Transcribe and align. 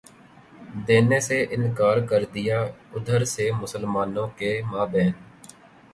دینے 0.87 1.19
سے 1.27 1.37
انکار 1.55 1.97
کر 2.09 2.23
دیا 2.33 2.59
ادھر 2.95 3.25
سے 3.33 3.51
مسلمانوں 3.61 4.27
کے 4.37 4.51
مابین 4.71 5.11